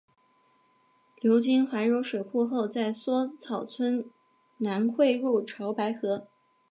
[1.19, 4.09] 流经怀柔水库后在梭草村
[4.57, 6.25] 南汇入潮白河。